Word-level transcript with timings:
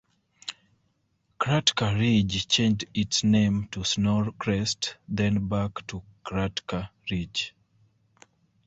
Kratka 1.39 1.93
Ridge 1.95 2.47
changed 2.47 2.85
its 2.91 3.23
name 3.23 3.67
to 3.69 3.81
Snowcrest, 3.81 4.95
then 5.07 5.47
back 5.47 5.85
to 5.85 6.01
Kratka 6.25 6.89
Ridge. 7.11 7.53